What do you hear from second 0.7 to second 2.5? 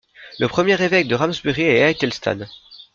évêque de Ramsbury est Æthelstan.